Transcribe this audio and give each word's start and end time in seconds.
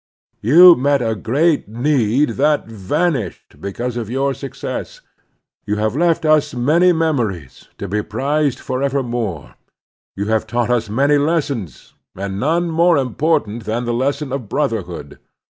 You 0.41 0.75
met 0.75 1.03
a 1.03 1.13
great 1.13 1.67
need, 1.67 2.29
that 2.31 2.65
vanished 2.65 3.61
because 3.61 3.97
of 3.97 4.07
yotu' 4.07 4.35
success. 4.35 5.01
You 5.67 5.75
have 5.75 5.95
left 5.95 6.25
us 6.25 6.55
many 6.55 6.91
mem 6.91 7.17
ories, 7.17 7.67
to 7.77 7.87
be 7.87 8.01
prized 8.01 8.57
forevermore. 8.57 9.53
You 10.15 10.25
have 10.25 10.47
taught 10.47 10.71
us 10.71 10.89
many 10.89 11.19
lessons, 11.19 11.93
and 12.15 12.39
none 12.39 12.71
more 12.71 12.97
important 12.97 13.65
than 13.65 13.85
the 13.85 13.93
lesson 13.93 14.31
of 14.31 14.49
brotherhood. 14.49 15.19